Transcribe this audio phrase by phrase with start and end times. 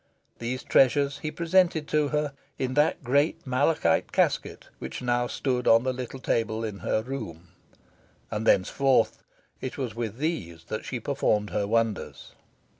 [0.39, 5.83] These treasures he presented to her in that great malachite casket which now stood on
[5.83, 7.49] the little table in her room;
[8.31, 9.21] and thenceforth
[9.61, 12.33] it was with these that she performed her wonders.